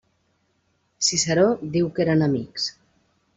Ciceró 1.07 1.45
diu 1.77 1.91
que 1.99 2.05
eren 2.07 2.25
amics. 2.29 2.67